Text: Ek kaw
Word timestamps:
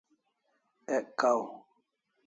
Ek 0.95 1.05
kaw 1.19 1.41